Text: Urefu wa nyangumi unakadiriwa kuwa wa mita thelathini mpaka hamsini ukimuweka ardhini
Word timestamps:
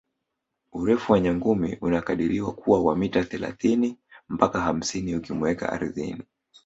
Urefu 0.73 1.11
wa 1.11 1.19
nyangumi 1.19 1.77
unakadiriwa 1.81 2.53
kuwa 2.53 2.83
wa 2.83 2.95
mita 2.95 3.23
thelathini 3.23 3.97
mpaka 4.29 4.61
hamsini 4.61 5.15
ukimuweka 5.15 5.71
ardhini 5.73 6.23